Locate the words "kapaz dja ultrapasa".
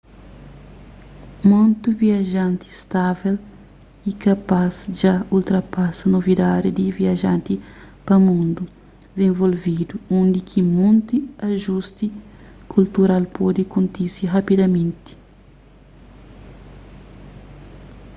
4.25-6.05